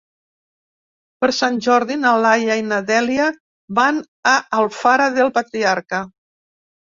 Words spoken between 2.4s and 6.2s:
i na Dèlia van a Alfara del Patriarca.